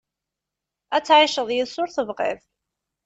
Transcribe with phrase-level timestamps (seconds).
[0.95, 2.39] Ad tɛiceḍ yid-s ur tebɣiḍ.